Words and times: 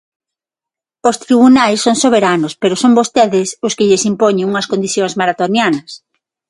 Os 1.09 1.19
tribunais 1.23 1.79
son 1.85 1.95
soberanos, 2.03 2.53
pero 2.61 2.75
son 2.81 2.91
vostedes 2.99 3.47
os 3.67 3.73
que 3.77 3.87
lles 3.87 4.05
impoñen 4.11 4.49
unhas 4.51 4.69
condicións 4.71 5.13
maratonianas. 5.19 5.91